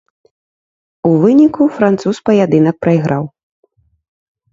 У 1.09 1.09
выніку, 1.23 1.63
француз 1.75 2.15
паядынак 2.29 2.75
прайграў. 2.87 3.23